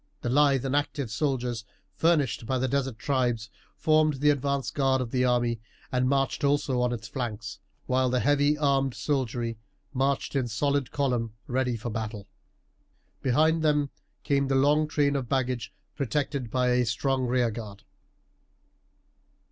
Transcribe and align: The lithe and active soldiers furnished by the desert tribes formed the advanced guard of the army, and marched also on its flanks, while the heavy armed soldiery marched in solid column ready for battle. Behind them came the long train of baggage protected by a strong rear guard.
The 0.21 0.29
lithe 0.31 0.65
and 0.65 0.75
active 0.75 1.11
soldiers 1.11 1.63
furnished 1.93 2.47
by 2.47 2.57
the 2.57 2.67
desert 2.67 2.97
tribes 2.97 3.51
formed 3.77 4.15
the 4.15 4.31
advanced 4.31 4.73
guard 4.73 4.99
of 4.99 5.11
the 5.11 5.23
army, 5.25 5.61
and 5.91 6.09
marched 6.09 6.43
also 6.43 6.81
on 6.81 6.91
its 6.91 7.07
flanks, 7.07 7.59
while 7.85 8.09
the 8.09 8.19
heavy 8.19 8.57
armed 8.57 8.95
soldiery 8.95 9.59
marched 9.93 10.35
in 10.35 10.47
solid 10.47 10.89
column 10.89 11.33
ready 11.45 11.77
for 11.77 11.91
battle. 11.91 12.27
Behind 13.21 13.61
them 13.61 13.91
came 14.23 14.47
the 14.47 14.55
long 14.55 14.87
train 14.87 15.15
of 15.15 15.29
baggage 15.29 15.71
protected 15.95 16.49
by 16.49 16.69
a 16.69 16.85
strong 16.87 17.27
rear 17.27 17.51
guard. 17.51 17.83